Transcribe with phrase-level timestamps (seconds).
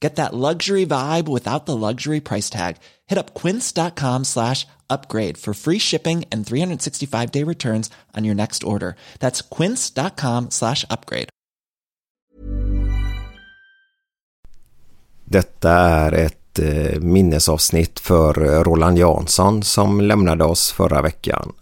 [0.00, 2.76] Get that luxury vibe without the luxury price tag.
[3.06, 8.64] Hit up quince.com slash upgrade for free shipping and 365 day returns on your next
[8.64, 8.96] order.
[9.20, 11.28] That's quince.com slash upgrade.
[15.24, 21.52] Detta är ett eh, minnesavsnitt för Roland Jansson som lämnade oss förra veckan.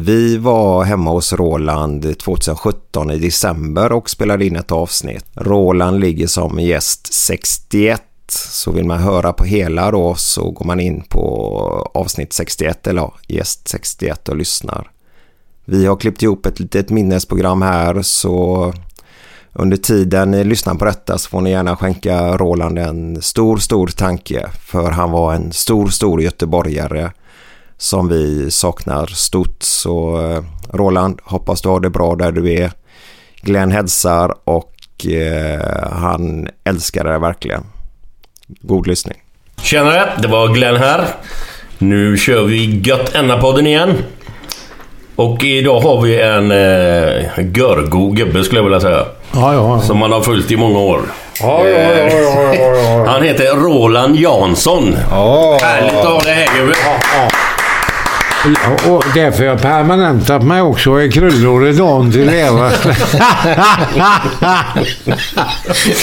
[0.00, 5.24] Vi var hemma hos Roland 2017 i december och spelade in ett avsnitt.
[5.34, 10.80] Roland ligger som gäst 61 så vill man höra på hela då så går man
[10.80, 14.90] in på avsnitt 61 eller ja, gäst 61 och lyssnar.
[15.64, 18.72] Vi har klippt ihop ett litet minnesprogram här så
[19.52, 23.86] under tiden ni lyssnar på detta så får ni gärna skänka Roland en stor, stor
[23.86, 27.10] tanke för han var en stor, stor göteborgare
[27.78, 29.62] som vi saknar stort.
[29.62, 30.42] Så eh,
[30.76, 32.70] Roland, hoppas du har det bra där du är.
[33.42, 37.64] Glenn hälsar och eh, han älskar det verkligen.
[38.46, 39.18] God lyssning.
[39.62, 41.04] Tjenare, det var Glenn här.
[41.78, 43.94] Nu kör vi Gött Enna-podden igen.
[45.16, 49.04] Och idag har vi en eh, görgo gubbe skulle jag vilja säga.
[49.32, 49.80] Ja, ja, ja.
[49.80, 51.00] Som man har följt i många år.
[51.40, 53.06] Ja, ja, ja, ja, ja, ja.
[53.06, 54.96] Han heter Roland Jansson.
[55.10, 55.58] Ja.
[55.62, 56.74] Härligt att ha dig här gubbe.
[58.88, 62.70] Och därför har jag permanentat mig också och är kryllor dagen till ära.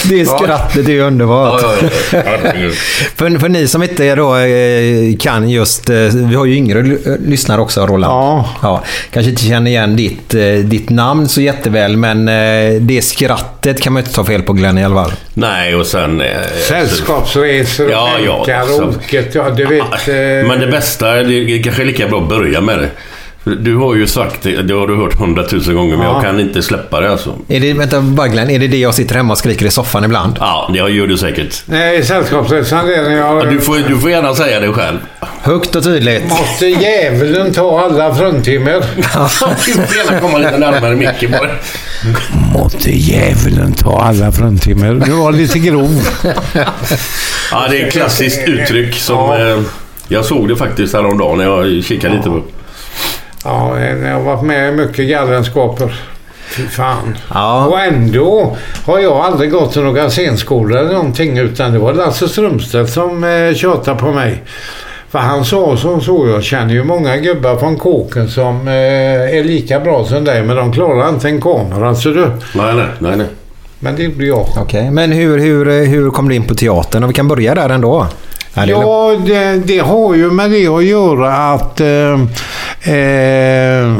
[0.08, 1.60] Det skrattet är ju underbart.
[1.62, 2.22] Ja, ja, ja.
[2.26, 2.74] Herregud.
[3.16, 5.90] För, för ni som inte då eh, kan just...
[5.90, 8.12] eh, Vi har ju yngre l- lyssnare också, Roland.
[8.12, 8.48] Ja.
[8.62, 8.82] ja.
[9.12, 13.92] Kanske inte känner igen ditt, eh, ditt namn så jätteväl, men eh, det skrattet kan
[13.92, 15.12] man inte ta fel på Glenn i alla fall.
[15.34, 16.20] Nej, och sen...
[16.20, 16.26] Eh,
[16.68, 18.44] Sällskapsresor, Ja, ja.
[19.32, 20.08] Ja, du vet.
[20.08, 22.90] Eh, Men det bästa, det är kanske lika bra börja med det.
[23.60, 26.12] Du har ju sagt det, det har du hört hundratusen gånger, men Ja.
[26.12, 27.38] jag kan inte släppa det alltså.
[27.48, 30.04] Är det, vänta, bara Glenn, är det det jag sitter hemma och skriker i soffan
[30.04, 30.36] ibland?
[30.40, 31.62] Ja, det gör du säkert.
[31.66, 33.36] Nej, Sällskapsresan det är när jag...
[33.46, 34.98] Ja, du, får, du får gärna säga det själv.
[35.42, 36.28] Högt och tydligt.
[36.28, 38.84] Måste djävulen ta alla fruntimmer?
[38.96, 39.02] Du
[39.72, 41.50] får gärna komma lite närmare micken bara.
[42.52, 44.94] Måtte djävulen ta alla fruntimmer.
[45.06, 46.08] Du var lite grov.
[47.50, 49.30] Ja, det är ett klassiskt uttryck som...
[49.32, 49.58] Eh,
[50.08, 52.42] jag såg det faktiskt häromdagen när jag kikade lite på.
[53.44, 56.00] Ja, jag har varit med i mycket galenskaper.
[56.56, 57.16] Fy fan.
[57.34, 57.66] Ja.
[57.66, 58.56] Och ändå
[58.86, 63.24] har jag aldrig gått till några scenskolor eller någonting utan det var Lasse Strömstedt som
[63.24, 64.42] eh, tjatade på mig.
[65.10, 69.44] För han sa som så, jag känner ju många gubbar från kåken som eh, är
[69.44, 72.26] lika bra som dig men de klarar inte en kamera så du.
[72.54, 73.16] Nej, nej, nej.
[73.16, 73.26] nej.
[73.78, 74.46] Men det gjorde jag.
[74.56, 77.04] Okej, men hur, hur, hur kom du in på teatern?
[77.04, 78.06] Och vi kan börja där ändå.
[78.64, 82.12] Ja, det det, har ju med det att göra att eh,
[82.94, 83.92] eh,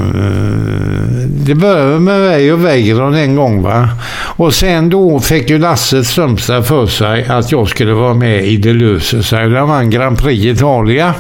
[1.27, 3.62] det började med mig och Weiron en gång.
[3.62, 3.88] Va?
[4.37, 8.56] Och sen då fick ju Lasse Strömstad för sig att jag skulle vara med i
[8.56, 9.49] Det löser sig.
[9.49, 11.14] Där vann Grand Prix Italia.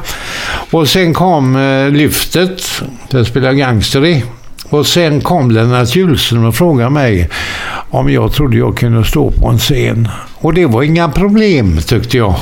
[0.70, 4.24] Och sen kom eh, Lyftet, det spelade gangster i.
[4.70, 7.28] Och sen kom Lennart Hjulström och frågade mig
[7.90, 10.08] om jag trodde jag kunde stå på en scen.
[10.38, 12.34] Och det var inga problem tyckte jag.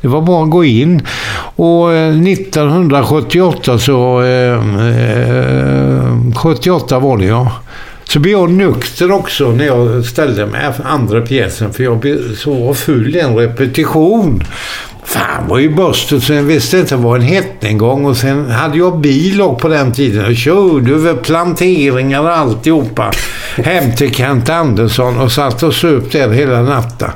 [0.00, 1.06] Det var bara att gå in.
[1.56, 4.22] Och eh, 1978 så...
[4.22, 7.52] Eh, eh, 78 var det ja.
[8.08, 12.74] Så blev jag nykter också när jag ställde mig andra pjäsen för jag blev så
[12.74, 14.42] full i en repetition.
[15.04, 18.50] Fan var ju börstet så jag visste inte vad en hette en gång och sen
[18.50, 23.10] hade jag bil också på den tiden och körde över planteringar och alltihopa
[23.64, 27.10] hem till Kent Andersson och satt och söp där hela natten.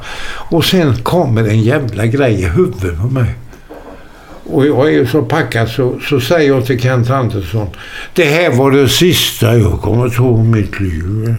[0.50, 3.34] Och sen kommer en jävla grej i huvudet på mig.
[4.52, 7.66] Och jag är ju så packad så, så säger jag till Kent Andersson.
[8.14, 11.34] Det här var det sista jag kommer att ta i mitt liv.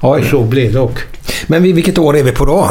[0.00, 0.24] Och Oj.
[0.30, 1.04] så blev det också.
[1.46, 2.70] Men vi- vilket år är vi på då?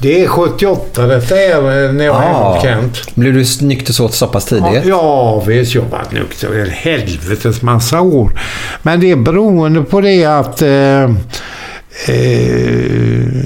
[0.00, 3.14] Det är 78 detta är eh, när jag är hos Kent.
[3.14, 4.84] Blev du nykter så, så pass tidigt?
[4.84, 5.74] ja visst.
[5.74, 8.30] Jag varit nykter en helvetes massa år.
[8.82, 11.10] Men det är beroende på det att eh,
[12.06, 12.14] eh,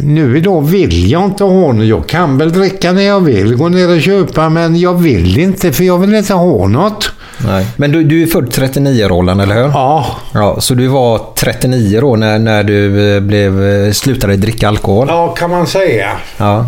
[0.04, 1.86] nu idag vill jag inte ha något.
[1.86, 5.72] Jag kan väl dricka när jag vill, gå ner och köpa, men jag vill inte
[5.72, 7.12] för jag vill inte ha något.
[7.46, 7.66] Nej.
[7.76, 9.68] Men du, du är född 39 Roland, eller hur?
[9.68, 14.68] Ja, Ja, så du var 39 då när, när du eh, blev, eh, slutade dricka
[14.68, 15.06] alkohol?
[15.10, 16.10] ja kan man säga.
[16.36, 16.66] Ja.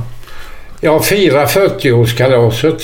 [0.80, 2.82] Jag firade 40-årskalaset.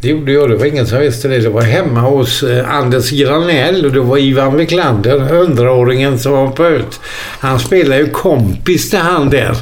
[0.00, 0.50] Det gjorde jag.
[0.50, 1.38] Det var ingen som visste det.
[1.38, 6.48] Det var hemma hos eh, Anders Granell och det var Ivan Wiklander, 100-åringen som var
[6.48, 7.00] på ut.
[7.40, 9.56] Han spelar ju kompis till han där.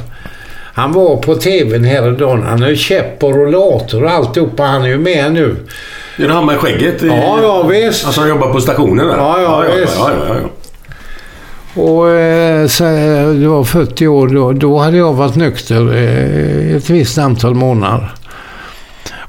[0.73, 2.43] Han var på tvn häromdagen.
[2.43, 4.63] Han har ju käpp och rollator och alltihopa.
[4.63, 5.55] Han är ju med nu.
[6.17, 7.03] Är det han med skägget?
[7.03, 8.05] i- Ja, ja, visst.
[8.05, 9.17] Alltså han jobbar på stationen där?
[9.17, 9.95] Ja, ja, ja, visst.
[9.99, 10.49] ja, ja, ja.
[11.81, 14.51] Och eh, så, eh, det var 40 år då.
[14.51, 15.93] Då hade jag varit nykter
[16.77, 18.11] ett visst antal månader.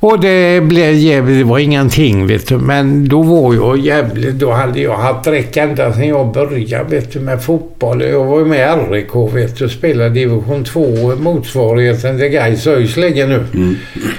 [0.01, 2.59] Och det blev jävligt, det var ingenting vet du.
[2.59, 7.13] Men då var jag jävligt, då hade jag haft dräck ända sedan jag började vet
[7.13, 8.03] du med fotboll.
[8.03, 12.97] Jag var ju med i RIK vet du, spelade division 2, motsvarigheten till Gais ÖIS
[12.97, 13.45] ligger nu.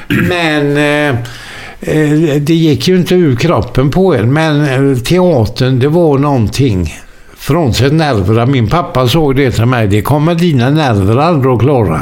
[0.08, 1.20] Men eh,
[1.82, 4.34] eh, det gick ju inte ur kroppen på en.
[4.34, 6.94] Men eh, teatern, det var någonting.
[7.38, 8.46] Frånsett nerverna.
[8.46, 9.88] Min pappa såg det till mig.
[9.88, 12.02] Det kommer dina nerver aldrig att klara.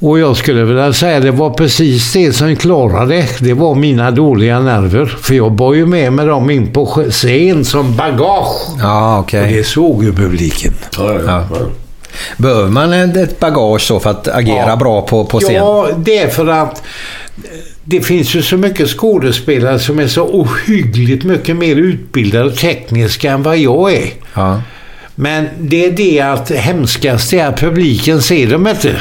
[0.00, 3.52] Och jag skulle vilja säga det var precis det som klarade det.
[3.54, 5.06] Var mina dåliga nerver.
[5.06, 8.56] För jag bar ju med mig dem in på scen som bagage.
[8.80, 9.42] Ja, okej.
[9.42, 10.74] Och det såg ju publiken.
[10.98, 11.56] Ja, ja, ja.
[12.36, 14.76] Behöver man ett bagage så för att agera Ja.
[14.76, 15.54] bra på, på scen?
[15.54, 16.82] Ja, det är för att
[17.36, 17.42] eh,
[17.84, 23.30] det finns ju så mycket skådespelare som är så ohyggligt mycket mer utbildade och tekniska
[23.32, 24.10] än vad jag är.
[24.34, 24.62] Ja.
[25.14, 28.96] Men det är det att hemskast är att publiken ser dem inte.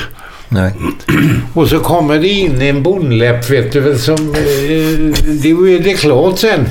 [0.50, 0.74] Nej.
[1.54, 4.16] Och så kommer det in en bondläpp, vet du väl, som...
[4.16, 6.66] Eh, det är det klart sen.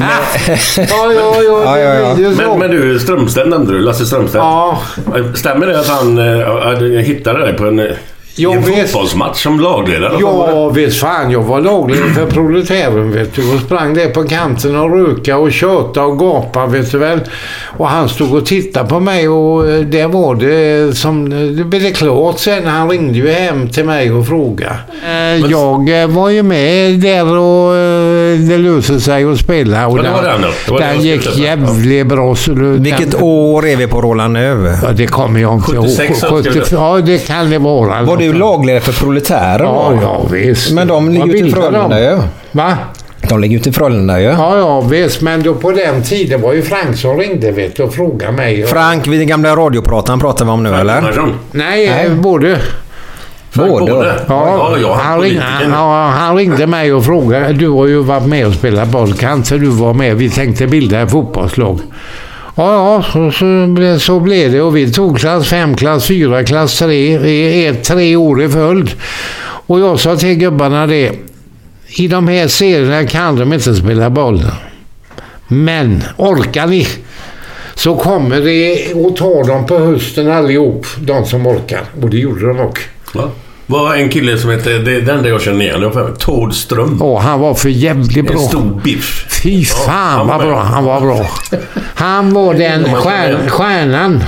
[0.00, 0.08] Ah,
[0.76, 2.30] ja, ja, ja, Ja, ja.
[2.36, 3.78] Men, men du, Strömstedt nämnde du.
[3.78, 4.44] Lasse Strömstedt.
[4.44, 4.82] Ja,
[5.34, 7.88] Stämmer det att han äh, hittade dig på en,
[8.38, 8.80] i Ja, en visst.
[8.92, 10.12] fotbollsmatch som lagledare?
[10.20, 11.30] Ja, visst fan.
[11.30, 13.54] Jag var lagledare för proletären, vet du.
[13.54, 17.20] Och sprang där på kanten och röka och köta och gapa, vet du väl.
[17.76, 21.30] Och han stod och tittade på mig och eh, det var det som...
[21.56, 22.66] Det blev klart sen.
[22.66, 24.76] Han ringde ju hem till mig och frågade.
[25.06, 27.74] Eh, Jag eh, var ju med där och
[28.48, 29.86] det löste sig att spela.
[29.86, 30.48] Och det var den då.
[30.66, 32.34] Det var den jag gick jävligt bra.
[32.34, 34.74] Så Vilket den, år är vi på Roland nu?
[34.82, 36.30] Ja, det kommer jag inte 76 ihåg.
[36.30, 36.72] har jag skrivit.
[36.72, 38.02] Ja, det kan det vara.
[38.02, 40.72] Var du lagledare för Proletären Ja, ja, visst.
[40.72, 41.54] Men de ligger ju till?
[41.54, 42.18] Frölunda ju.
[42.52, 42.78] Va?
[43.28, 44.26] De ligger ju till Frölunda ju.
[44.26, 45.20] Ja, ja, visst.
[45.22, 48.66] Men då på den tiden var ju Frank som ringde vet du, och frågade mig.
[48.66, 51.00] Frank, vid den gamla radioprataren pratar vi om nu eller?
[51.50, 52.10] Nej, Nej.
[52.10, 52.58] både.
[53.52, 53.92] Både.
[53.92, 57.52] Ja, ja, ja han, ringde, ja, han ringde mig och frågade.
[57.52, 59.12] Du har ju varit med och spelat boll.
[59.12, 60.16] Kan inte du vara med?
[60.16, 61.80] Vi tänkte bilda ett fotbollslag.
[62.58, 64.60] Ja, ja, så, så, blev- så blev det.
[64.60, 66.94] Och vi tog klass 5, klass 4, klass 3.
[67.28, 68.90] i ett, tre år i följd.
[69.66, 71.12] Och jag sa till gubbarna det.
[71.88, 74.42] I de här serierna kan de inte spela boll.
[75.48, 76.86] Men orkar ni
[77.74, 81.82] så kommer det att ta dem på hösten allihop, de som orkar.
[82.02, 82.82] Och det gjorde de också.
[83.14, 83.30] Ja
[83.66, 87.02] var en kille som hette, det är den där jag känner igen, Tord Ström.
[87.02, 88.38] Åh, han var för jävligt En bra.
[88.38, 89.26] stor biff.
[89.42, 91.26] Fy fan han var vad bra han var bra.
[91.94, 94.24] Han var den Om man stjärn, stjärnan.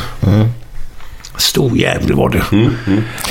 [1.36, 2.42] Stor jävel var det.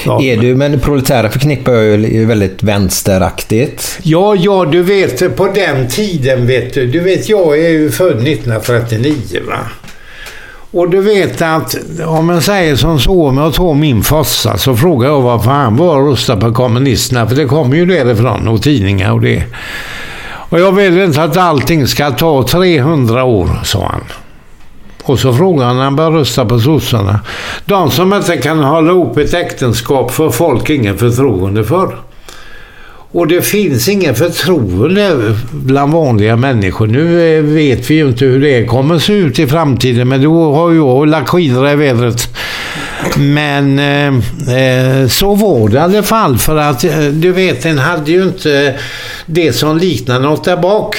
[0.06, 0.22] Ja.
[0.22, 4.00] Är du, men Proletären förknippar jag ju väldigt vänsteraktigt.
[4.04, 6.88] Ja, ja, du vet på den tiden vet du.
[6.88, 9.16] Du vet, jag är ju född 1939
[9.48, 9.58] va.
[10.72, 11.76] Och du vet att
[12.08, 15.76] om man säger som så, om jag tar min fossa så frågar jag varför han
[15.76, 17.28] var och röstade på kommunisterna.
[17.28, 19.44] För det kommer ju därifrån och tidningar och det.
[20.50, 24.04] Och jag vill inte att allting ska ta 300 år, sa han.
[25.04, 27.20] Och så frågade han när han började rösta på sossarna.
[27.66, 31.98] De som inte kan hålla ihop ett äktenskap får folk ingen förtroende för.
[33.12, 36.88] Och det finns ingen förtroende bland vanliga människor.
[36.88, 40.54] Nu eh, vet vi ju inte hur det kommer se ut i framtiden, men då
[40.54, 42.30] har jag lagt skidor i vädret.
[43.18, 44.08] Men eh,
[44.58, 48.24] eh, så var det i alla fall för att eh, du vet, den hade ju
[48.24, 48.80] inte
[49.26, 50.96] det som liknade något där bak.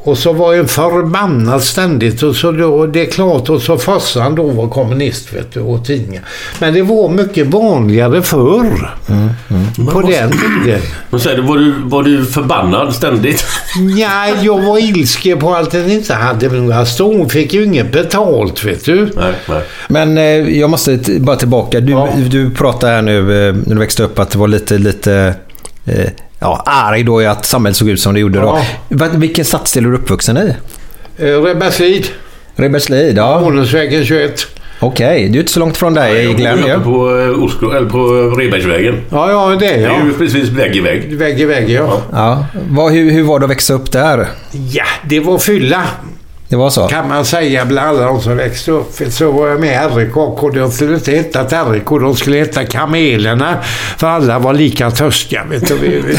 [0.00, 2.22] Och så var jag förbannad ständigt.
[2.22, 5.84] Och så då, det är klart, och så farsan då var kommunist vet du, och
[5.84, 6.22] tidningar.
[6.58, 8.90] Men det var mycket vanligare förr.
[9.92, 10.80] På den tiden.
[11.10, 13.44] Men säger du, var du, var du förbannad ständigt?
[13.98, 17.16] Ja, jag var ilsken på att den inte hade några stå.
[17.18, 19.10] Hon fick ju inget betalt vet du.
[19.16, 19.62] Nej, nej.
[19.88, 20.24] Men eh,
[20.58, 21.80] jag måste bara tillbaka.
[21.80, 22.08] Du, Ja.
[22.30, 25.34] du pratade här nu eh, när du växte upp att det var lite, lite
[25.86, 28.46] eh, ja, arg då i att samhället såg ut som det gjorde då.
[28.46, 28.62] Ja.
[28.88, 30.54] Va- Vilken stadsdel är du uppvuxen i?
[31.18, 32.06] Eh, Rebberslid,
[32.56, 33.40] Rebberslid, ja.
[33.40, 34.46] Ordensvägen 21.
[34.80, 36.74] Okej, du är inte så långt från dig Jag Glenn bor ju.
[36.74, 38.06] uppe på, eh, Oslo, eller på
[38.40, 39.00] Rebergsvägen.
[39.10, 40.06] Ja, ja, det är Det är jag.
[40.06, 41.14] ju precis vägg i vägg.
[41.18, 42.02] Vägg i vägg, ja.
[42.12, 42.46] Ja.
[42.70, 44.26] Vad, hur, hur var det att växa upp där?
[44.72, 45.82] Ja, det var fylla.
[46.48, 46.88] Det var så?
[46.88, 48.94] kan man säga bland alla de som växte upp.
[48.94, 52.36] För Så var jag med i RIK och de skulle inte heta RIK, de skulle
[52.36, 53.58] heta Kamelerna.
[53.98, 55.44] För alla var lika törstiga.
[55.50, 56.16] Vet du.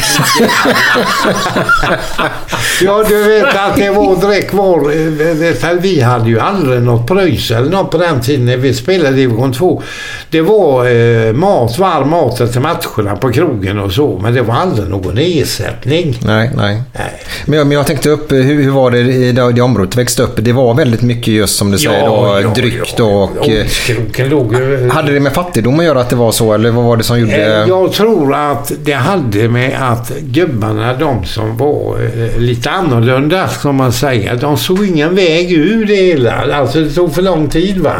[2.82, 7.70] Ja, du vet att det var direkt du, Vi hade ju aldrig något pröjs eller
[7.70, 9.82] något på den tiden när vi spelade division 2.
[10.30, 14.18] Det var eh, mat, varm mat till matcherna på krogen och så.
[14.22, 16.18] Men det var aldrig någon ersättning.
[16.22, 16.82] Nej, nej.
[16.92, 17.22] Nej.
[17.44, 19.96] Men jag, men jag tänkte upp, eh, hur, hur var det i det, det området
[20.19, 20.44] du växte upp?
[20.44, 23.06] Det var väldigt mycket just som du säger då, dryck då
[23.40, 23.48] och...
[23.48, 24.88] eh, Kroken låg ju...
[24.88, 27.20] Hade det med fattigdom att göra att det var så eller vad var det som
[27.20, 27.60] gjorde...
[27.62, 33.48] Eh, Jag tror att det hade med att gubbarna, de som var eh, lite annorlunda,
[33.48, 36.32] som man säger, de såg ingen väg ur det hela.
[36.54, 37.94] Alltså det tog för lång tid va.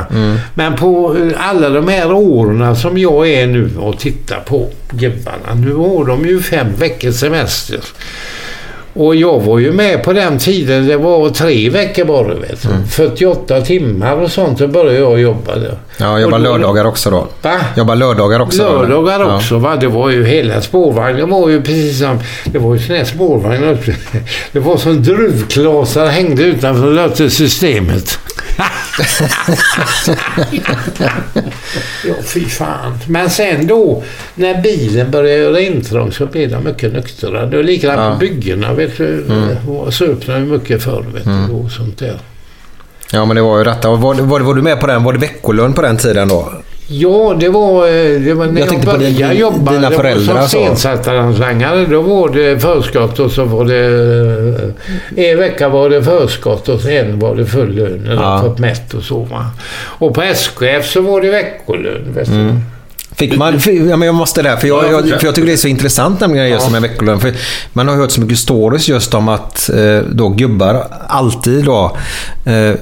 [0.55, 5.55] Men på eh, alla de här åren som jag är nu och tittar på gubbarna,
[5.65, 7.81] nu har de ju fem veckors semester.
[8.95, 12.35] Och jag var ju med på den tiden, det var tre veckor bara.
[12.35, 12.69] Vet du.
[12.91, 15.79] 48 timmar och sånt, så började jag jobba där.
[15.99, 17.27] Ja, jobba då- lördagar också då.
[17.43, 17.57] Va?
[17.77, 18.73] Jobba lördagar också då?
[18.83, 19.37] Lördagar Ja.
[19.37, 19.59] också.
[19.59, 19.77] Va?
[19.77, 22.19] Det var ju hela spårvagnen var ju precis som...
[22.45, 23.79] Det var ju sån här spårvagn.
[24.53, 28.19] Det var som druvklasar hängde utanför systemet.
[32.07, 32.99] Ja, fy fan.
[33.09, 34.03] Men sen då,
[34.35, 37.47] när bilen började göra intrång så blev de mycket nyktrare.
[37.47, 38.13] Det var likadant Ja.
[38.13, 38.73] på byggena.
[38.73, 39.25] Vet du.
[39.29, 39.93] Mm.
[39.93, 41.05] Söp de mycket förr.
[41.15, 41.51] Vet du, Mm.
[41.51, 42.19] och sånt där.
[43.13, 43.91] Ja, men det var ju detta.
[43.91, 45.05] Var, var, var du med på den?
[45.05, 46.53] Var det veckolön på den tiden då?
[46.93, 49.73] Ja, det var, eh, det var när Jag jag, började din- jobba.
[49.73, 51.87] dina föräldrar som stensättarhandlangare.
[51.87, 53.87] Då var det förskott och så var det...
[55.17, 58.55] eh, En vecka var det förskott och sen var det full lön när Ja.
[58.59, 59.19] mätt och så.
[59.23, 59.47] Va?
[59.83, 62.13] Och på SKF så var det veckolön.
[62.15, 62.29] Vet.
[62.29, 62.59] Mm.
[63.17, 65.53] Fick man, ja, men jag måste där, för jag, Ja, jag, för jag tycker det
[65.53, 66.73] är så intressant nämligen just Ja.
[66.73, 67.21] med veckolön.
[67.21, 67.33] För
[67.73, 71.97] man har hört så mycket stories just om att eh, då gubbar alltid då
[72.47, 72.75] eh,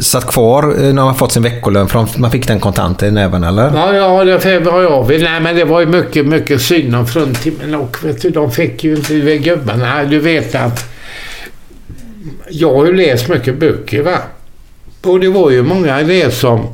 [0.00, 3.44] satt kvar eh, när man fått sin veckolön för man fick den kontant i näven
[3.44, 3.70] eller?
[3.74, 5.22] Ja, ja, det var jag vill.
[5.22, 8.84] Nej, men det var ju mycket, mycket synd om fruntimmen och vet du, de fick
[8.84, 10.92] ju inte, gubbarna, du vet att
[12.50, 14.18] jag har ju läst mycket böcker va.
[15.02, 16.66] Och det var ju många det som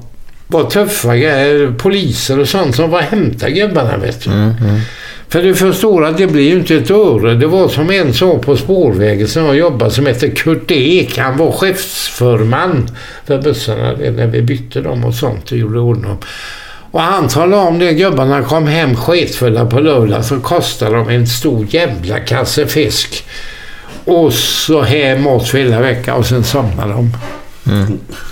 [0.47, 4.31] var tuffa eh, poliser och sånt som var och hämtade gubbarna vet du.
[5.28, 7.35] För du förstår att det blir ju inte ett öre.
[7.35, 11.18] Det var som en sa på spårvägen som jag jobbade som hette Kurt Ek.
[11.18, 12.88] Han var chefsförman
[13.26, 16.16] för bussarna när vi bytte dem och sånt och gjorde ordning.
[16.90, 21.26] Och han talade om det, gubbarna kom hem sketfulla på lördag så kostade de en
[21.26, 23.25] stor jävla kasse fisk.
[24.04, 27.11] Och så här mat för hela veckan och sen somnade de.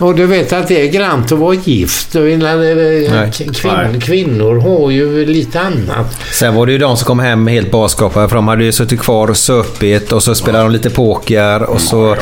[0.00, 2.14] Och du vet att det är grant att vara gift.
[2.14, 6.18] Och innan, eh, kvin, kvinnor har ju lite annat.
[6.32, 9.00] Sen var det ju de som kom hem helt baskapade för de hade ju suttit
[9.00, 12.16] kvar och supit och så spelade de lite poker och så...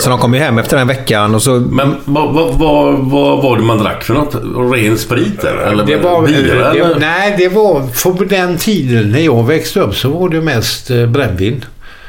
[0.00, 1.50] Så de kom ju hem efter den veckan och så...
[1.50, 4.34] Men vad, vad, vad, vad var det man drack för något?
[4.74, 5.58] Ren sprit eller?
[5.58, 7.86] eller Det var, bira, det, nej, det var...
[7.92, 11.64] För på den tiden när jag växte upp så var det mest eh, brännvin.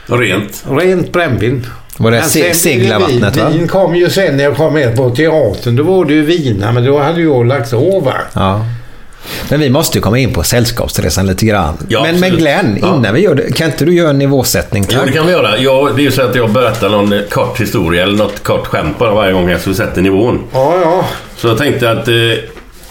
[0.06, 0.64] Rent?
[0.70, 1.68] Rent brännvin.
[1.98, 3.50] Var det se- seglarvattnet, vin, va?
[3.50, 5.76] Vin kom ju sen när jag kom med på teatern.
[5.76, 8.12] Då var det ju vina, men då hade jag lagt av.
[8.34, 8.66] Ja.
[9.50, 11.78] Men vi måste ju komma in på sällskapsresan lite grann.
[11.88, 12.32] Ja, men, men.
[12.38, 12.96] Glenn, Ja.
[12.96, 14.86] innan vi gör det, kan inte du göra en nivåsättning?
[14.90, 15.06] Jo, Tack?
[15.08, 15.58] det kan vi göra.
[15.58, 18.98] Jag, det är ju så att jag berättar någon kort historia eller något kort skämt
[19.00, 20.40] bara varje gång jag så sätter nivån.
[20.54, 21.06] Ja, ja.
[21.36, 22.14] Så jag tänkte att eh,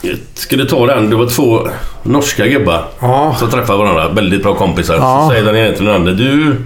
[0.02, 1.10] jag skulle ta den.
[1.10, 1.68] Det var två
[2.02, 3.36] norska gubbar Ja.
[3.38, 4.08] som träffade varandra.
[4.08, 4.94] Väldigt bra kompisar.
[4.94, 5.22] Ja.
[5.28, 6.12] Så säger den ena till den andra.
[6.12, 6.56] Du,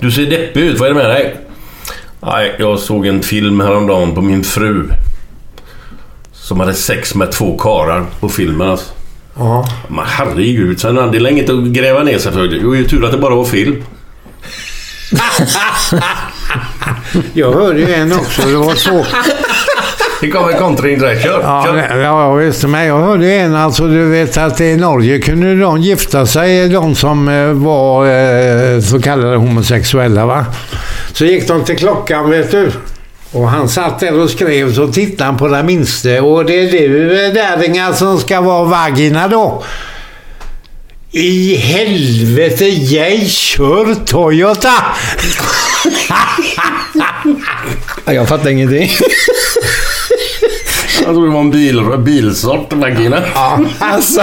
[0.00, 0.78] du ser deppig ut.
[0.80, 1.36] Vad är det med dig?
[2.22, 4.88] Nej, jag såg en film häromdagen på min fru.
[6.32, 8.92] Som hade sex med två karar på filmen alltså.
[9.36, 9.68] Ja.
[9.88, 12.48] Men herregud, sen det är länge inte att gräva ner sig för.
[12.48, 13.84] Det var ju tur att det bara var film.
[17.32, 18.42] Jag hörde ju en också.
[18.42, 19.06] Det var så.
[20.20, 21.22] Det kommer kontring direkt.
[21.22, 21.40] Kör!
[21.42, 21.98] Ja, kör.
[21.98, 22.62] ja visst.
[22.62, 26.94] Men jag hörde en, alltså du vet att i Norge kunde de gifta sig, de
[26.94, 30.46] som eh, var eh, så kallade homosexuella va.
[31.12, 32.72] Så gick de till klockan vet du.
[33.32, 36.70] Och han satt där och skrev så tittade han på den minste och det är
[36.70, 39.64] du eh, Däringar som ska vara vagina då.
[41.12, 44.74] I helvete, jag kör Toyota!
[48.06, 48.90] Jag fattar ingenting.
[51.04, 53.22] Jag tror det var en bil, bilsort, vagina.
[53.78, 54.20] alltså,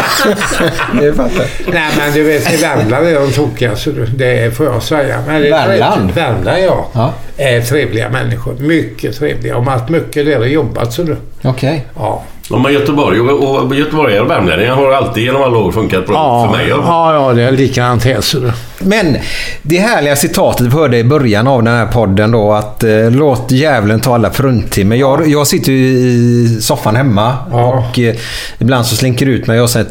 [1.01, 1.45] det fattar.
[1.73, 3.75] Nej men du vet i Värmland är de tokiga
[4.15, 5.23] det får jag säga.
[5.27, 6.11] Men det är Värmland?
[6.11, 6.87] Värmland ja.
[6.93, 7.13] Ja.
[7.37, 8.55] Är trevliga människor.
[8.59, 9.53] Mycket trevliga.
[9.53, 10.99] De har haft mycket där och jobbat.
[11.43, 11.85] Okej.
[11.95, 12.23] Ja.
[12.49, 16.15] Ja, men Göteborg och, och göteborgare och värmlänningar har alltid genom alla år funkat bra
[16.15, 16.67] Ja, för mig.
[16.69, 17.13] Ja.
[17.13, 18.53] ja, det är likadant här.
[18.79, 19.17] Men
[19.61, 23.51] det härliga citatet vi hörde i början av den här podden då att eh, låt
[23.51, 24.95] djävulen ta alla fruntimmer.
[24.95, 27.85] Jag, jag sitter ju i soffan hemma Ja.
[27.91, 28.15] och eh,
[28.59, 29.85] ibland så slinker det ut mig jag säger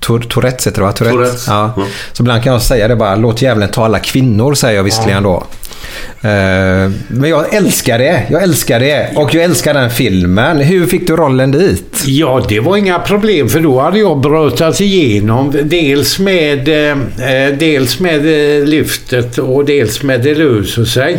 [0.00, 0.92] Tourettes heter det va?
[0.92, 1.16] Tourette.
[1.16, 1.46] Tourettes.
[1.46, 1.72] Ja.
[1.76, 1.88] Mm.
[2.12, 5.22] Så ibland kan jag säga det bara, låt djävulen ta alla kvinnor, säger jag visserligen
[5.22, 5.46] då.
[6.22, 8.22] Eh, Men jag älskar det.
[8.30, 9.10] Jag älskar det.
[9.16, 10.56] Och jag älskar den filmen.
[10.60, 12.02] Hur fick du rollen dit?
[12.06, 16.98] Ja, det var inga problem för då hade jag brötat igenom dels med, eh,
[17.32, 18.22] eh, dels med
[18.68, 21.18] lyftet och dels med det löser sig.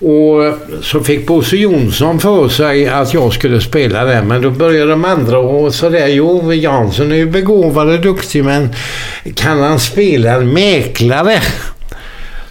[0.00, 4.28] Och så fick Bosse Jonsson för sig att jag skulle spela den.
[4.28, 6.06] Men då började de andra och sådär.
[6.06, 8.74] Jo, Jansson är ju begåvad och duktig men
[9.34, 11.38] kan han spela en mäklare?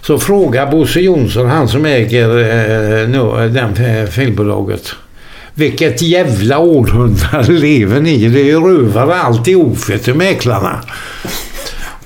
[0.00, 4.94] Så frågar Bosse Jonsson, han som äger eh, nu, den filmbolaget.
[5.54, 8.28] Vilket jävla århundrade lever ni i?
[8.28, 10.80] Det är ju rövare alltihop, vet du, mäklarna.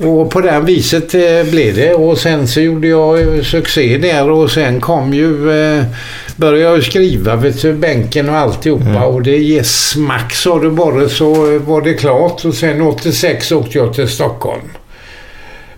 [0.03, 1.95] Och på det viset eh, blev det.
[1.95, 5.53] Och sen så gjorde jag eh, succé där och sen kom ju...
[5.79, 5.85] Eh,
[6.37, 9.05] började jag skriva vet du, bänken och alltihopa.
[9.07, 12.45] Och det ger smack sa du bara så eh, var det klart.
[12.45, 14.63] Och sen 86 åkte jag till Stockholm.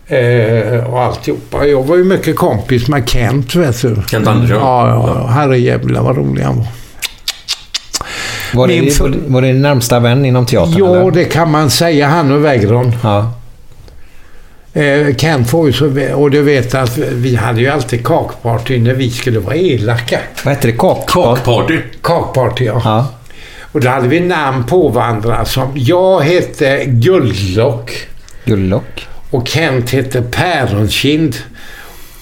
[0.06, 1.66] Eh, och alltihopa.
[1.66, 3.96] Jag var ju mycket kompis med Kent vet du.
[4.10, 4.56] Kent Andersson?
[4.56, 5.26] Ja, ja.
[5.26, 6.66] Herrejävlar vad rolig han var.
[8.54, 10.74] Var det, Min för- var det, var det din närmsta vän inom teatern?
[10.78, 11.10] Ja, eller?
[11.10, 12.08] det kan man säga.
[12.08, 12.92] Han och Wägron.
[13.02, 13.32] Ja.
[14.76, 16.14] Eh, Kent får ju så...
[16.14, 20.18] Och du vet att vi hade ju alltid kakparty när vi skulle vara elaka.
[20.44, 20.72] Vad hette det?
[20.72, 21.06] Kak?
[21.08, 21.78] Kakparty.
[22.02, 22.80] Kakparty, ja.
[22.84, 23.06] Ja.
[23.72, 25.72] Och då hade vi namn på varandra som...
[25.74, 27.92] Jag hette Guldlock
[28.44, 29.06] Gullock.
[29.30, 31.36] och Kent hette Päronkind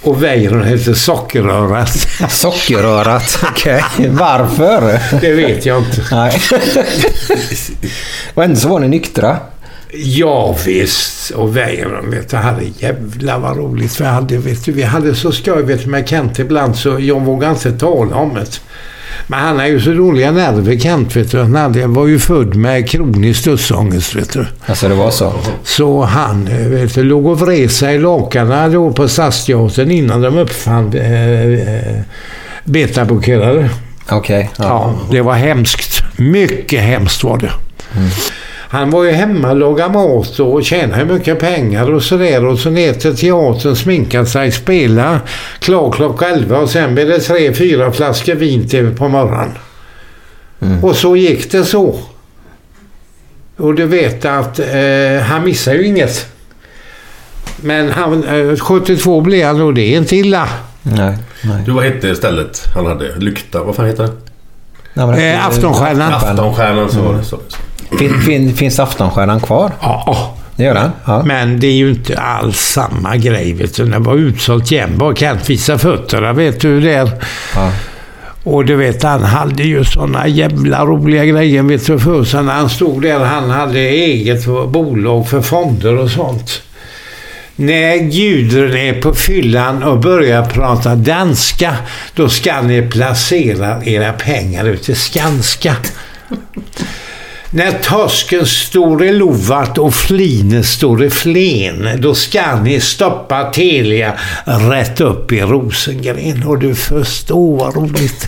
[0.03, 2.09] och Weiron hette Sockerörat.
[2.31, 3.39] Sockerrörat.
[3.51, 3.83] Okej.
[4.09, 4.99] Varför?
[5.21, 6.03] Det vet jag inte.
[6.11, 6.41] Nej.
[8.35, 9.37] Och ändå så var ni nyktra.
[9.95, 11.31] Ja visst.
[11.31, 14.39] Och Weiron vet du, hade jävla vad roligt vi hade.
[14.39, 17.73] Vet du, vi hade så skoj vet du, med Kent ibland så jag vågade inte
[17.73, 18.61] tala om det.
[19.27, 21.39] Men han har ju så dåliga nerver Kent vet du.
[21.39, 24.47] Han hade, var ju född med kronisk dödsångest vet du.
[24.67, 25.35] Alltså det var så?
[25.65, 30.39] Så han vet du, låg och vred sig i lakanen då på Stadsteatern innan de
[30.39, 32.01] uppfann eh, eh,
[32.65, 33.71] betablockerare.
[34.11, 34.51] Okej.
[34.59, 34.65] Ja.
[34.65, 34.99] ja.
[35.11, 36.03] det var hemskt.
[36.17, 37.53] Mycket hemskt var det.
[38.73, 42.45] Han var ju hemma och lagade mat och tjänade mycket pengar och sådär.
[42.45, 45.21] Och så ner till teatern, sminka sig, spela.
[45.59, 49.51] Klar klockan 11 och sen blev det tre, fyra flaskor vin till på morgonen.
[50.83, 51.99] Och så gick det så.
[53.57, 56.27] Och du vet att eh, han missar ju inget.
[57.57, 60.49] Men han, eh, 72 blev han och det är inte illa.
[60.83, 61.19] Nej.
[61.45, 61.63] nej.
[61.67, 63.17] Du, vad hette stället han hade?
[63.19, 63.63] Lykta?
[63.63, 64.13] Vad fan heter det?
[64.95, 66.13] nej men, Eh, Aftonstjärnan.
[66.13, 66.91] Aftonstjärnan.
[66.91, 67.25] Så var det.
[67.25, 67.39] Så.
[67.99, 69.73] Fin, fin, finns Aftonstjärnan kvar?
[69.81, 70.37] Ja.
[70.57, 70.91] Det gör den?
[71.05, 71.23] Ja.
[71.23, 73.53] Men det är ju inte alls samma grej.
[73.53, 73.85] Vet du.
[73.85, 74.97] Det var utsålt jämt.
[74.97, 76.33] Bara Kent visa fötterna.
[76.33, 77.11] Vet du det är?
[77.55, 77.73] Ja.
[78.45, 82.53] Och du vet, han hade ju såna jävla roliga grejer vet du, för sig när
[82.53, 83.19] han stod där.
[83.19, 86.63] Han hade eget bolag för fonder och sånt.
[87.57, 91.77] När Gudrun är på fyllan och börjar prata danska,
[92.15, 95.77] då ska ni placera era pengar ute i Skanska.
[97.55, 104.15] När torsken står i lovat och flinet står i flen, då ska ni stoppa Telia
[104.45, 106.43] rätt upp i Rosengren.
[106.47, 108.27] Och du förstår vad roligt.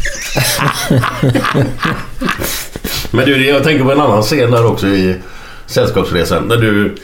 [3.10, 5.16] Men du, jag tänker på en annan scen där också i
[5.66, 6.48] Sällskapsresan.
[6.48, 6.96] När du,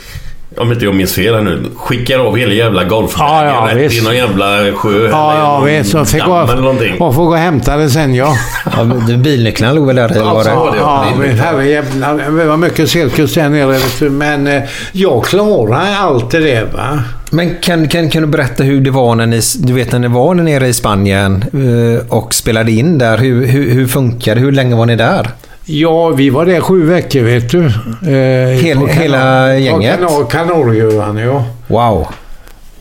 [0.57, 3.93] om inte jag minns fel här nu, skickar av hela jävla golfvägen Ja, ja, rätt
[3.93, 5.09] i någon jävla sjö.
[5.11, 5.91] Ja, ja visst.
[5.91, 7.01] Så fick gå, eller någonting.
[7.01, 8.37] och få gå och hämta det sen, ja.
[8.77, 8.85] Ja,
[9.17, 10.09] bilnycklarna låg väl där?
[10.11, 10.51] eller var det?
[10.81, 12.39] Ja, men herrejävlar.
[12.39, 14.11] Det var mycket cirkus där nere.
[14.11, 17.03] Men eh, jag klarar allt det där, va.
[17.31, 20.09] Men kan, kan, kan du berätta hur det var när ni, du vet när ni
[20.09, 23.19] var nere i Spanien eh, och spelade in där?
[23.19, 24.41] Hur, hur, hur funkar det?
[24.41, 25.29] Hur länge var ni där?
[25.65, 27.65] Ja, vi var där sju veckor, vet du.
[27.67, 30.01] Eh, Hel- på Kanar- hela gänget?
[30.01, 31.45] På Kanar- Kanarieöarna, ja.
[31.67, 32.07] Wow.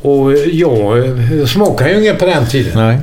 [0.02, 2.72] Och jag eh, smakade ju inget på den tiden.
[2.76, 2.98] Nej.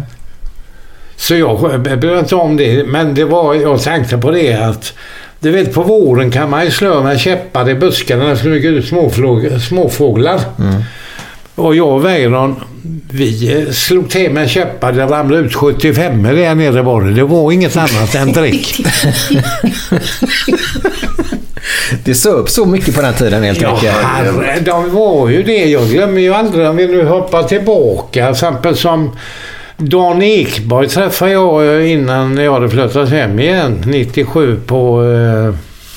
[1.17, 2.85] Så jag bryr inte om det.
[2.87, 4.93] Men det var, jag tänkte på det att
[5.41, 8.55] du vet på våren kan man ju slå med käppar i buskarna när det skulle
[8.55, 10.41] mycket ut småflog, småfåglar.
[11.57, 12.55] Och jag och Weiron,
[13.11, 14.93] vi eh, slog till med käppar.
[14.93, 17.13] Det ramlade ut 75 där nere var det.
[17.13, 18.81] Det var inget annat än drick.
[22.05, 23.93] Det söp så mycket på den tiden helt Ja, enkelt.
[23.93, 25.65] herre, de var ju det.
[25.65, 28.25] Jag glömmer ju aldrig om vi nu hoppar tillbaka.
[28.25, 29.17] Till exempel som
[29.77, 33.83] Dan Ekborg träffade jag innan jag hade flyttat hem igen.
[33.87, 35.55] 97 på eh,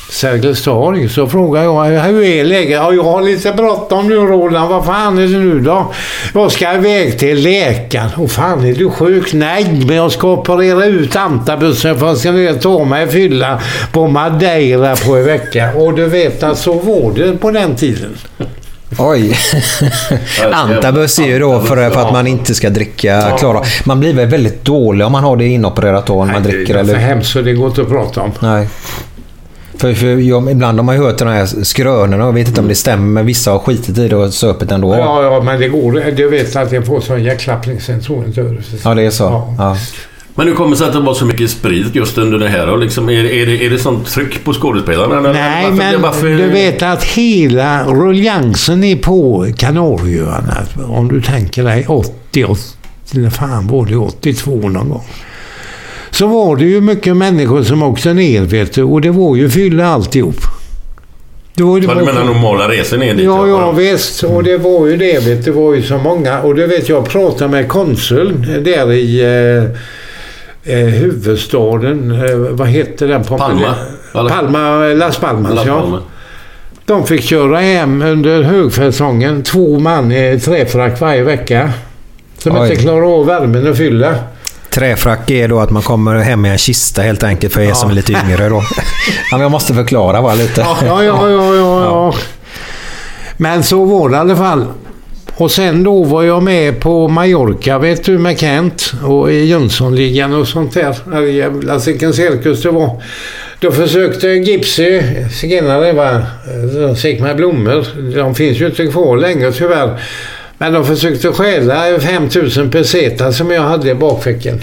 [0.10, 1.10] Sergels torg.
[1.10, 2.72] Så frågade jag hur är läget?
[2.72, 4.70] Ja, jag har lite bråttom nu Roland.
[4.70, 5.94] Vad fan är det nu då?
[6.34, 8.10] Jag ska iväg till läkaren.
[8.18, 9.34] Och fan är du sjuk?
[9.34, 13.62] Nej, men jag ska operera ut antabussen för att jag ska ner ta mig fylla
[13.92, 15.70] på Madeira på en vecka.
[15.76, 18.18] Och du vet att så var det på den tiden.
[18.98, 19.38] Oj.
[20.52, 23.62] Antabus är ju då för, för att man inte ska dricka klara.
[23.86, 26.80] Man blir väl väldigt dålig om man har det inopererat då när man dricker, det
[26.80, 28.32] är eller för hemskt så det går inte att prata om.
[28.40, 28.68] Nej.
[29.80, 32.62] För, för jag, ibland har man ju hört de här skrönorna och jag vet inte
[32.62, 34.96] om det stämmer, men vissa har skitit i det och söpet ändå.
[34.96, 36.12] Ja, ja, men det går.
[36.16, 38.02] Du vet att jag får sån hjärtklappning sen.
[38.84, 39.24] Ja, det är så.
[39.24, 39.56] Ja.
[39.58, 39.78] Ja.
[40.36, 42.70] Men hur kommer det sig att det var så mycket sprit just under det här?
[42.70, 45.22] Och liksom, är, är, det, är det sånt tryck på skådespelarna?
[45.22, 50.58] Nej, varför- men varför- du vet att hela ruljansen är på Kanarieöarna.
[50.88, 52.60] Om du tänker dig 80, 80
[53.14, 55.04] eller fan var det 82 någon gång.
[56.20, 58.84] Så var det ju mycket människor som åkte ner vet du.
[58.84, 60.36] Och det var ju fylla alltihop.
[61.54, 63.26] Det var ju Vad du menar normala resor ner dit?
[63.26, 64.24] Ja, ja visst.
[64.24, 65.26] Och det var ju det.
[65.26, 66.42] Vet, du, det var ju så många.
[66.42, 72.12] Och du vet, jag pratade med konsuln där i eh, eh, huvudstaden.
[72.12, 73.24] Eh, vad heter den?
[73.24, 73.76] På Palma?
[74.14, 75.82] Palma, Las Palmas, Las ja.
[75.82, 76.04] Palmas.
[76.86, 79.44] De fick köra hem under högsäsongen.
[79.44, 81.72] Två man i träfrack varje vecka.
[82.38, 82.70] Som Oj.
[82.70, 84.16] inte klarar av värmen och fylla.
[84.70, 87.90] Träfrack är då att man kommer hem med en kista helt enkelt för er som
[87.90, 88.64] är lite yngre då.
[89.32, 90.62] Ja, men jag måste förklara bara lite.
[90.62, 92.14] Ja, ja, ja, ja, ja.
[93.38, 94.66] Men så var det i alla fall.
[95.36, 100.34] Och sen då var jag med på Mallorca, vet du, med Kent och i Jönssonligan
[100.34, 100.98] och sånt där.
[101.14, 103.04] Herrejävlar, vilken cirkus det var.
[103.60, 105.02] Då försökte Gipsy,
[105.32, 106.22] zigenare va,
[107.20, 107.88] med blommor.
[108.16, 110.00] De finns ju inte kvar längre tyvärr.
[110.62, 114.62] Men de försökte stjäla 5000 pesetas som jag hade i bakfickan.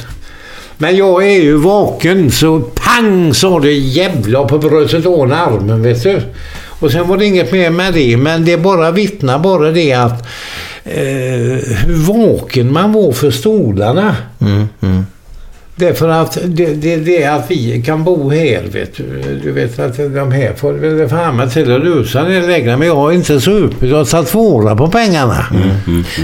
[0.78, 6.02] Men jag är ju vaken så pang sa det jävla på bröstet och armen vet
[6.02, 6.22] du.
[6.80, 8.16] Och sen var det inget mer med det.
[8.16, 10.26] Men det bara vittnar bara det att
[10.84, 11.02] eh,
[11.84, 14.16] hur vaken man var för stolarna.
[14.40, 15.06] Mm, mm.
[15.78, 19.40] Därför att det, det, det är att vi kan bo här, vet du.
[19.42, 22.76] Du vet att de här får väl fan med till att lösa det lägena.
[22.76, 23.86] Men jag är inte super.
[23.86, 25.46] Jag har satt svåra på pengarna.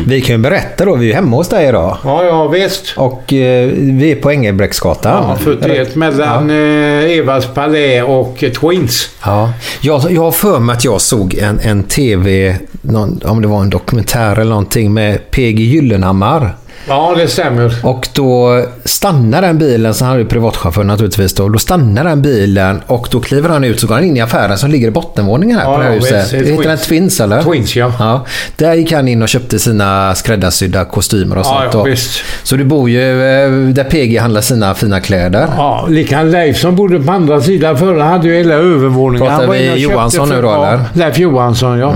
[0.07, 1.97] Vi kan ju berätta då, vi är hemma hos dig idag.
[2.05, 2.95] Ja, ja visst.
[2.97, 5.25] Och eh, vi är på Engelbrektsgatan.
[5.29, 9.11] Ja, 41 mellan eh, Evas Palais och Twins.
[9.25, 9.53] Ja.
[9.81, 13.63] Jag, jag har för mig att jag såg en, en TV, någon, om det var
[13.63, 16.57] en dokumentär eller någonting med PG Gyllenhammar.
[16.89, 17.75] Ja, det stämmer.
[17.83, 21.49] Och då stannar den bilen, så han är ju privatchaufför naturligtvis då.
[21.49, 24.59] Då stannar den bilen och då kliver han ut så går han in i affären
[24.59, 26.31] som ligger i bottenvåningen här Ja, på det här ja, huset.
[26.31, 27.21] det heter den Twins.
[27.21, 27.43] Eller?
[27.43, 27.93] Twins, ja.
[27.99, 28.25] Ja,
[28.57, 31.75] där gick han in och köpte sina skräddarsydda kostymer och Ja, sånt.
[31.75, 32.23] ja, visst.
[32.43, 35.47] Så du bor ju eh, där PG handlar sina fina kläder.
[35.57, 39.27] Ja, likadant Leif som bodde på andra sidan förra hade ju hela övervåningen.
[39.29, 40.75] Pratar vi Johansson nu då, ja, eller?
[40.75, 40.87] Mm.
[40.93, 41.95] Leif Johansson, ja.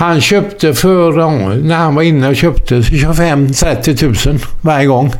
[0.00, 5.12] Han köpte för, ja, när han var inne och köpte 25-30 000 varje gång.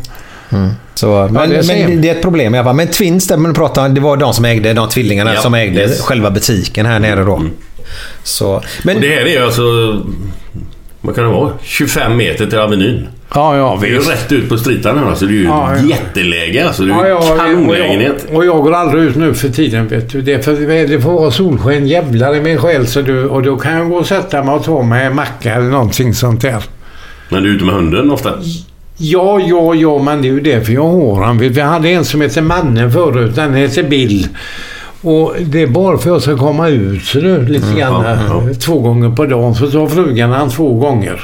[0.95, 2.77] Så, men, det det men det är ett problem i alla fall.
[2.77, 5.81] Men Twins, där man pratar, det var de som ägde, de tvillingarna Ja, som ägde
[5.81, 6.01] yes.
[6.01, 7.43] själva butiken här nere då.
[8.23, 9.63] Så, men, Och det här är ju alltså...
[11.01, 11.53] Vad kan det vara?
[11.63, 13.09] 25 meter till Avenyn.
[13.35, 15.07] Ja, ja, Det är ju rätt ut på stritan här.
[15.07, 15.83] Alltså det är ju Ja, ja.
[15.85, 16.67] jätteläge.
[16.67, 18.25] Alltså det är ju ja, kanonlägenhet.
[18.25, 20.23] och, jag, och jag går aldrig ut nu för tiden, vet du.
[20.23, 22.87] Det, är för, det får vara solsken jävlar i min själ.
[22.87, 25.55] Så du, och då kan jag gå och sätta mig och ta mig en macka
[25.55, 26.65] eller någonting sånt där.
[27.29, 28.33] Men du är ute med hunden ofta?
[28.97, 31.39] Ja, ja, ja, men det är ju därför jag har han.
[31.39, 33.35] Vi hade en som heter Mannen förut.
[33.35, 34.27] Den heter Bill.
[35.03, 38.05] Och det är bara för att jag ska komma ut så nu, lite grann.
[38.05, 38.55] ja, ja.
[38.61, 39.55] Två gånger på dagen.
[39.55, 41.21] Så tar frugan han två gånger.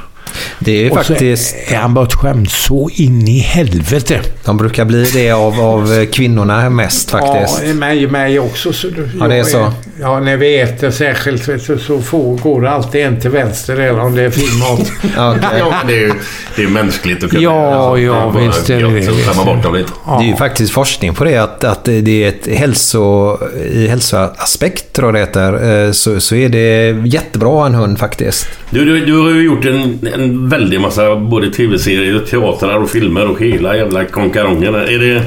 [0.59, 1.51] Det är Och faktiskt...
[1.69, 4.21] så är han bortskämd så in i helvete.
[4.45, 7.63] De brukar bli det av, av kvinnorna mest faktiskt.
[7.67, 8.73] Ja, mig, mig också.
[8.73, 9.73] Så du, Ja, det är så.
[10.01, 13.77] Ja, när vi äter särskilt vet du, så får, går det alltid en till vänster
[13.81, 14.81] eller om det är fin mat.
[15.03, 15.59] Okej.
[15.59, 16.13] Ja, men det är ju
[16.57, 17.43] det är mänskligt att kunna...
[17.43, 19.45] Ja, ja, det är bara visst är det det.
[19.45, 19.91] bort dem lite.
[20.07, 20.19] Ja.
[20.19, 23.37] Det är ju faktiskt forskning på det att, att det är ett hälso...
[23.73, 25.87] I hälsoaspekt tror jag det heter.
[25.87, 28.49] eh, Så, så är det jättebra en hund faktiskt.
[28.71, 33.27] Du, du, du har ju gjort en, en väldig massa både tv-serier, teatrar och filmer
[33.31, 34.75] och hela jävla konkarongen.
[34.75, 35.23] Är det,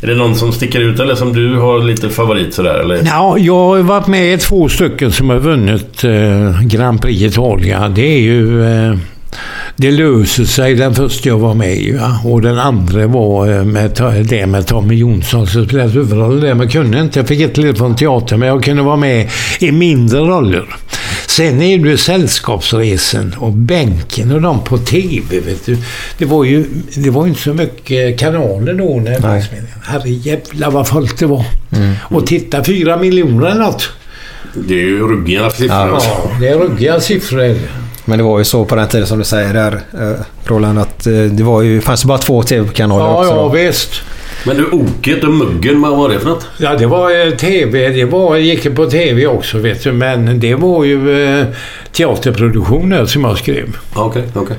[0.00, 2.78] är det någon som sticker ut eller som du har lite favorit sådär?
[2.78, 3.02] Eller?
[3.04, 7.88] Ja, jag har varit med i två stycken som har vunnit eh, Grand Prix Italia.
[7.88, 8.64] Det är ju...
[8.64, 8.96] Eh,
[9.76, 11.92] det löser sig den första jag var med i.
[11.92, 12.20] Ja.
[12.24, 16.54] Och den andra var eh, med, det med Tommy Jonsson som spelade huvudrollen där.
[16.54, 17.18] Men jag kunde inte.
[17.18, 18.38] Jag fick ett litet från teatern.
[18.38, 20.64] Men jag kunde vara med i mindre roller.
[21.28, 25.40] Sen är det ju Sällskapsresan och Bänken och de på TV.
[25.40, 25.78] Vet du.
[26.18, 26.64] Det var ju
[26.94, 29.00] det var ju inte så mycket kanaler då.
[29.00, 29.44] När Nej.
[29.82, 31.44] Herre jävlar vad folk det var.
[32.02, 33.88] Och titta, fyra miljoner eller något.
[34.54, 35.68] Det är ju ruggiga siffror.
[36.00, 37.56] Ja, det är ruggiga siffror.
[38.04, 41.06] Men det var ju så på den tiden som du säger där, eh, Roland, att
[41.06, 43.30] eh, det var ju, fanns ju bara två tv-kanaler Ja, också.
[43.30, 43.48] ja då.
[43.48, 43.90] visst.
[44.48, 46.46] Men du, Oket och Muggen, vad var det för något?
[46.58, 47.88] Ja, det var eh, TV.
[47.88, 49.92] Det var, gick på TV också, vet du.
[49.92, 51.46] Men det var ju eh,
[51.92, 53.76] teaterproduktioner som jag skrev.
[53.94, 54.56] Okej, okej.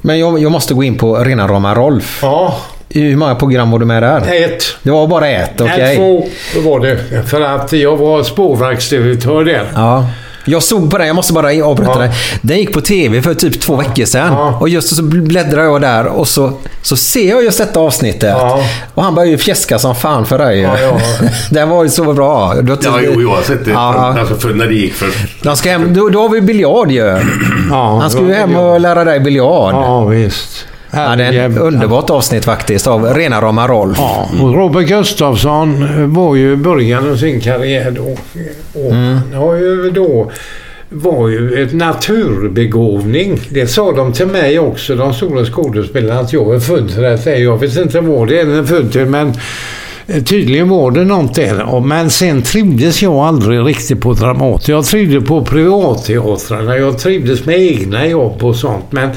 [0.00, 2.18] Men jag, jag måste gå in på rena rama Rolf.
[2.22, 4.44] Ja, Hur många program var du med där?
[4.44, 4.64] ett.
[4.82, 5.74] Det var bara ett, okej?
[5.78, 7.22] Nej, två var det.
[7.26, 9.66] För att jag var spårvagnsdirektör där.
[9.74, 10.06] Ja.
[10.48, 11.98] Jag såg på den, jag måste bara avbryta Ja.
[11.98, 12.10] dig.
[12.42, 14.32] Den gick på TV för typ två veckor sedan.
[14.32, 14.58] Ja.
[14.60, 18.30] Och just så bläddrar jag där och så, så ser jag just detta avsnittet.
[18.38, 18.60] Ja.
[18.94, 20.60] Och han börjar ju fjäska som fan för dig.
[20.60, 20.98] Ja, ja.
[21.50, 22.54] Den var ju så bra.
[22.62, 23.70] Du Ja, jo, jag har sett det.
[23.70, 24.18] Ja.
[24.18, 25.08] Alltså för när det gick för...
[25.42, 27.04] De ska hem, då, då har vi biljard ju.
[27.70, 29.74] Ja, Han ska ju hem och lära dig biljard.
[29.74, 30.66] Ja, visst.
[30.90, 33.96] Ja, det är ett underbart avsnitt faktiskt av rena rama Rolf.
[34.00, 38.16] Ja, och Robert Gustafsson var ju i början av sin karriär då.
[38.80, 39.14] Och Mm.
[39.32, 40.30] han har ju då
[40.90, 43.40] var ju ett naturbegåvning.
[43.48, 47.38] Det sa de till mig också, de stora skådespelarna, att jag är född för det.
[47.38, 49.32] Jag vet inte vad det är den är född till, men
[50.10, 51.80] Eh, tydligen var det något där.
[51.80, 54.74] Men sen trivdes jag aldrig riktigt på Dramaten.
[54.74, 56.76] Jag trivdes på privatteatrarna.
[56.76, 58.84] Jag trivdes med egna jobb och sånt.
[58.90, 59.10] Men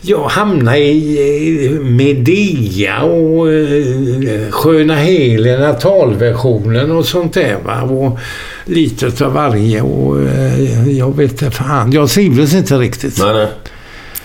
[0.00, 7.56] jag hamnade i Medea och eh, Sköna Helena talversionen och sånt där.
[7.64, 7.82] Va?
[7.82, 8.18] Och
[8.64, 9.82] lite av varje.
[9.82, 11.92] Och eh, jag vet inte fan.
[11.92, 13.18] Jag trivdes inte riktigt.
[13.18, 13.48] Nej, nej.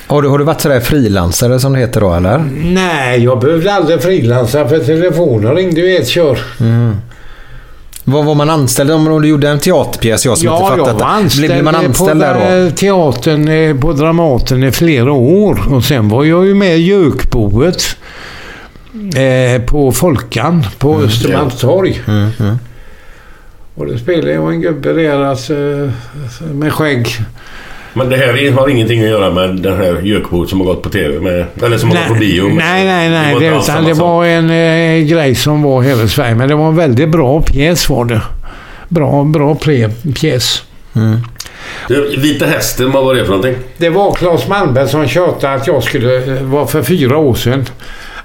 [0.08, 2.38] Har, du, har du varit sådär frilansare som det heter då eller?
[2.64, 6.40] Nej, jag behövde aldrig frilansa för telefonen ringde ju ett kör.
[8.04, 10.26] Var var man anställd om du gjorde en teaterpjäs?
[10.26, 11.06] Jag som inte Ja, fattat jag var det.
[11.06, 12.34] anställd, Blev man anställd på
[12.66, 12.72] då?
[12.76, 15.74] teatern, eh, på Dramaten i flera år.
[15.74, 17.84] Och sen var jag ju med i Gökboet
[19.16, 22.02] eh, på Folkan på Östermalmstorg.
[22.08, 22.58] Mm, mm.
[23.76, 25.54] Och då spelade jag en gubbe där alltså,
[26.54, 27.08] med skägg.
[27.94, 30.90] Men det här har ingenting att göra med den här Jökbo som har gått på
[30.90, 31.46] TV med...
[31.64, 32.44] Eller som har gått på bio.
[32.48, 33.36] med- Nej, nej, nej.
[33.40, 36.36] Det, alls utan det var en eh, grej som var i Sverige.
[36.36, 38.22] Men det var en väldigt bra pjäs var det.
[38.90, 39.56] Bra, bra
[40.16, 40.64] pjäs.
[41.88, 43.56] Det- Vita Hästen, vad var det för någonting?
[43.78, 47.66] Det var Claes Malmberg som tjatade att jag skulle, eh, var för fyra år sedan,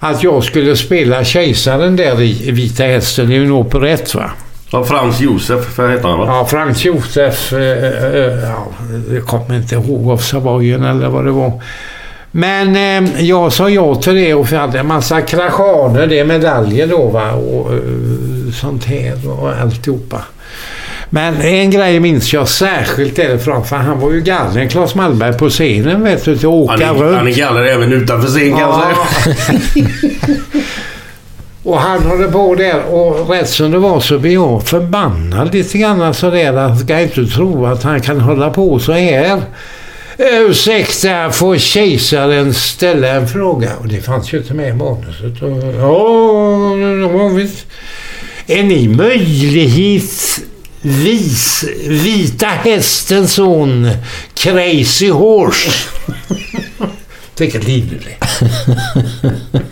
[0.00, 3.28] att jag skulle spela kejsaren där i i Vita Hästen.
[3.28, 4.30] Det är ju en operett va?
[4.72, 6.24] Ja, Frans Josef, heter han va?
[6.28, 8.66] Ja, Frans Josef, eh, eh, ja,
[9.14, 11.62] jag kommer inte ihåg av Savoyen eller vad det var.
[12.30, 16.24] Men eh, jag sa ja till det och vi hade en massa kraschaner, det är
[16.24, 17.78] medaljer då va och eh,
[18.60, 20.22] sånt här och alltihopa.
[21.10, 25.50] Men en grej minns jag särskilt därifrån för han var ju galen Claes Malmberg på
[25.50, 27.16] scenen vet du till att åka Han är, runt.
[27.16, 28.96] han är galler även utanför scen kan jag säga.
[31.62, 35.78] Och han håller på där och rätt som det var så blev jag förbannad lite
[35.78, 36.52] grann alltså sådär.
[36.52, 39.42] Han ska inte tro att han kan hålla på så här.
[40.18, 43.76] Ursäkta, får kejsaren ställa en fråga?
[43.80, 45.42] Och det fanns ju inte med i manuset.
[45.42, 47.66] Och, Ja, visst.
[48.46, 50.44] Är ni möjligtvis
[51.88, 53.90] Vita Hästens son
[54.34, 55.70] Crazy Horse?
[57.38, 58.14] Vilket liv det blev.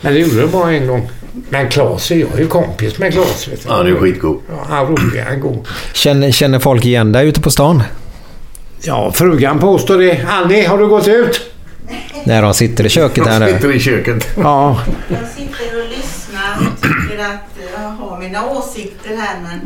[0.00, 1.10] Men det gjorde det bara en gång.
[1.48, 3.48] Men Claes, jag är ju kompis med Claes.
[3.48, 3.68] Vet du.
[3.68, 4.40] Ja, det är skitgod.
[4.48, 5.68] Ja, han är rolig, han är god.
[5.92, 7.82] Känner, känner folk igen dig ute på stan?
[8.82, 10.26] Ja, frugan påstår det.
[10.28, 11.40] Annie, har du gått ut?
[12.24, 13.52] När de sitter i köket här De nu.
[13.52, 14.28] sitter i köket.
[14.36, 14.80] Ja.
[15.08, 19.60] Jag sitter och lyssnar och tycker att jag har mina åsikter här men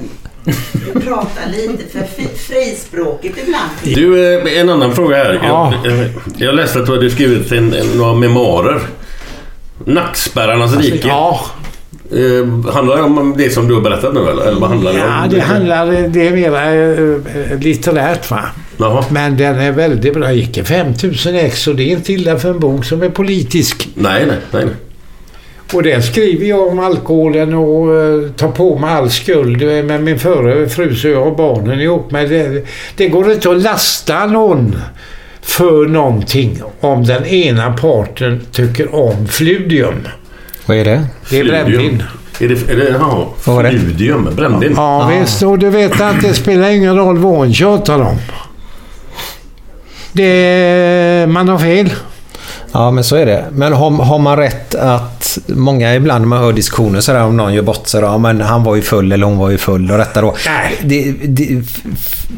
[0.94, 2.06] du pratar lite för
[2.36, 3.70] frispråkigt ibland.
[3.82, 5.40] Du, eh, en annan fråga här.
[5.42, 5.74] Ja.
[5.84, 6.06] Jag, eh,
[6.36, 8.80] jag läste att du hade skrivit en, en, några memoarer.
[9.84, 11.08] Nackspärrarnas rike.
[11.08, 11.40] Ja,
[12.12, 14.42] Eh, handlar det om det som du har berättat nu eller?
[14.42, 15.30] eller vad handlar det ja om?
[15.30, 16.08] det handlar...
[16.08, 18.40] Det är mera eh, litterärt va.
[18.76, 19.04] Jaha.
[19.10, 20.32] Men den är väldigt bra.
[20.32, 23.88] Gick i 5000 ex och det är inte illa för en bok som är politisk.
[23.94, 24.64] Nej, nej, nej.
[24.64, 24.74] nej.
[25.72, 30.02] Och där skriver jag om alkoholen och uh, tar på mig all skuld eh, med
[30.02, 32.30] min före fru så jag har barnen ihop med.
[32.30, 34.76] Det, det går inte att lasta någon
[35.42, 40.08] för någonting om den ena parten tycker om fludium.
[40.66, 41.06] Vad är det?
[41.30, 42.02] Det är brännvin.
[42.40, 42.70] Är det...
[42.72, 43.26] Är det jaha.
[43.44, 43.70] Vad var det?
[43.70, 44.28] Fludium.
[44.36, 44.72] Brännvin.
[44.76, 48.18] Ja visst, och du vet att det spelar ingen roll vad hon tjatar om.
[50.12, 51.90] Det, man har fel.
[52.72, 53.44] Ja, men så är det.
[53.52, 55.38] Men har, har man rätt att...
[55.46, 58.00] Många ibland när man hör diskussioner sådär om någon gör bort sig.
[58.00, 60.36] Ja, men han var ju full eller hon var ju full och detta då.
[60.46, 60.76] Nej.
[60.82, 61.62] Det, det,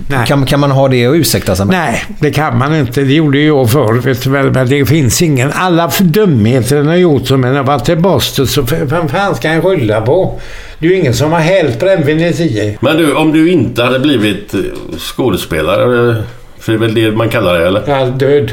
[0.09, 0.27] Nej.
[0.27, 1.77] Kan, kan man ha det och ursäkta sig med?
[1.79, 3.01] Nej, det kan man inte.
[3.01, 3.93] Det gjorde jag förr.
[4.01, 5.51] Vet du väl, men det finns ingen...
[5.55, 9.53] Alla dumheter den har gjort som en har varit till Boston så vem fan ska
[9.53, 10.41] jag skylla på?
[10.79, 12.79] Det är ju ingen som har hällt brännvinet i.
[12.81, 14.61] Men du, om du inte hade blivit eh,
[14.99, 16.11] skådespelare.
[16.11, 16.17] eh,
[16.59, 17.83] För det är väl det man kallar det, eller?
[17.87, 18.53] Jag är död.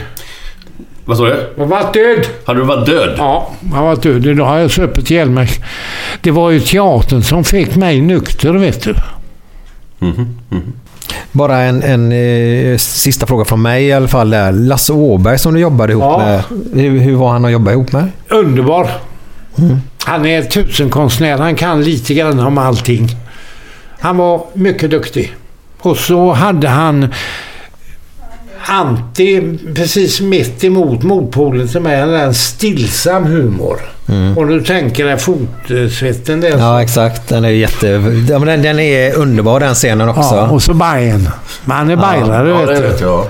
[1.10, 1.50] Vad sa du?
[1.58, 2.26] Jag har varit död.
[2.46, 3.16] Hade du varit död?
[3.18, 4.38] Ja, jag varit död.
[4.38, 5.50] Då har jag supit ihjäl mig.
[6.22, 8.96] Det var ju teatern som fick mig nykter, vet du.
[11.32, 14.30] Bara en, en eh, sista fråga från mig i alla fall.
[14.30, 14.52] Där.
[14.52, 16.18] Lasse Åberg som du jobbade ihop Ja.
[16.18, 16.44] med.
[16.84, 18.12] Hur, hur var han att jobba ihop med?
[18.30, 18.90] Underbar.
[20.06, 21.38] Han är tusenkonstnär.
[21.38, 23.08] Han kan lite grann om allting.
[24.00, 25.36] Han var mycket duktig.
[25.82, 27.14] Och så hade han
[28.66, 33.80] anti, precis mitt emot motpolen till mig, en stillsam humor.
[34.38, 36.58] Och du tänker dig fotsvetten där.
[36.58, 37.28] Ja, exakt.
[37.30, 37.88] Den är jätte...
[38.30, 40.36] Ja, den, den är underbar den scenen också.
[40.36, 41.30] Ja, och så Bajen.
[41.66, 42.88] Men han är bajlare Ja, vet det du.
[42.88, 43.26] vet jag.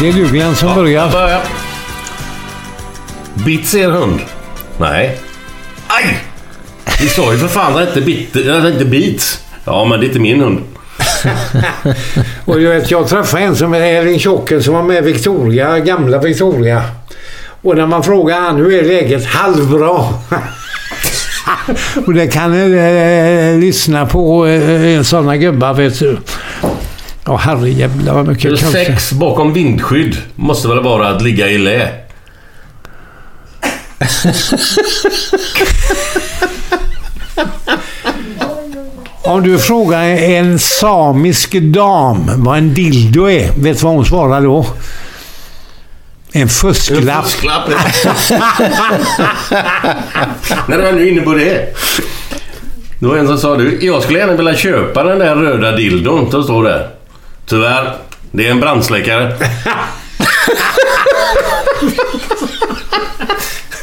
[0.00, 1.10] Det är du Glenn som börjar.
[1.10, 1.40] Börja.
[3.34, 4.20] Bits er hund?
[4.78, 5.18] Nej.
[5.88, 6.18] Aj!
[7.00, 9.40] Vi sa ju för fan inte, bit, inte bits.
[9.64, 10.60] Ja, men det är inte min hund.
[12.44, 16.18] Och du vet, jag träffade en som är Erling Tjocken som var med Victoria, gamla
[16.18, 16.82] Victoria.
[17.62, 19.26] Och när man frågar han hur är läget?
[19.26, 19.96] Halvbra.
[22.06, 26.18] och det kan ni eh, lyssna på eh, sådana gubbar vet du.
[27.24, 28.72] Ja herrejävlar vad mycket kallt.
[28.72, 31.88] Sex bakom vindskydd måste väl vara att ligga i lä?
[39.22, 44.40] Om du frågar en samisk dam vad en dildo är, vet du vad hon svarar
[44.40, 44.66] då?
[46.32, 47.24] En fusklapp.
[47.24, 47.68] Fusklapp.
[50.68, 51.74] När du är nu inne på det.
[52.98, 56.30] Det var en som sa du, jag skulle gärna vilja köpa den där röda dildon
[56.30, 56.88] som står där.
[57.46, 57.96] Tyvärr,
[58.30, 59.36] det är en brandsläckare.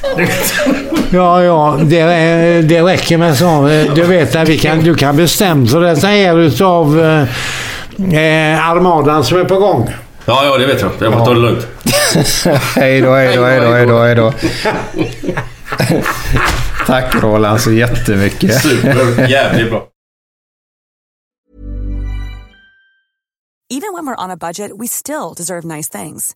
[1.12, 2.04] Ja, ja, det,
[2.62, 3.70] det räcker med så.
[3.96, 9.40] Du vet att vi kan, du kan bestämma så detta är utav eh, Armadan som
[9.40, 9.94] är på gång.
[10.26, 10.92] Ja, ja, det vet jag.
[11.00, 11.68] Jag får ta det lugnt.
[12.76, 14.34] hej då, hej då, hej då, hej då, hej då.
[16.88, 18.62] Tack Roland så jättemycket.
[18.62, 19.88] Super, jävligt bra.
[23.70, 26.36] Even when we're on a budget we still deserve nice things.